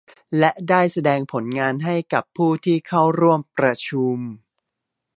[0.39, 4.17] และได้แสดงผลงานให้กับผู้ที่เข้าร่วมประชุม